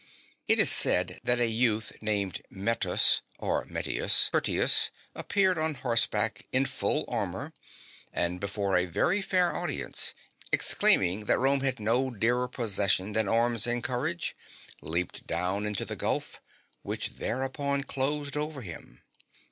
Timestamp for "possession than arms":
12.47-13.67